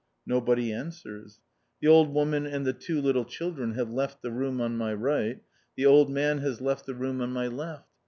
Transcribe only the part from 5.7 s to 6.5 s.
the old man